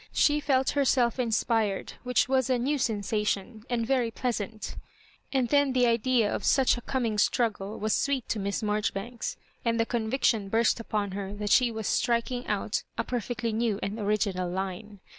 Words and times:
She 0.13 0.39
felt 0.39 0.71
herself 0.71 1.19
inspired, 1.19 1.93
whidi 2.03 2.27
was 2.27 2.49
a 2.49 2.57
new 2.57 2.79
sensation, 2.79 3.63
and 3.69 3.85
very 3.85 4.09
pleasant; 4.09 4.75
and 5.31 5.47
then 5.49 5.73
the 5.73 5.85
idea 5.85 6.33
of 6.33 6.43
such 6.43 6.75
a 6.75 6.81
coming 6.81 7.19
struggle 7.19 7.77
was 7.77 7.93
sweet 7.93 8.27
to 8.29 8.39
Miss 8.39 8.63
Marjoribanks, 8.63 9.37
and 9.63 9.79
the 9.79 9.85
conviction 9.85 10.49
burst 10.49 10.79
upon 10.79 11.11
her 11.11 11.33
that 11.35 11.51
she 11.51 11.69
was 11.69 11.85
striking 11.87 12.47
out 12.47 12.81
a 12.97 13.03
per 13.03 13.19
fectly 13.19 13.53
new 13.53 13.79
and 13.83 13.99
original 13.99 14.49
line. 14.49 15.01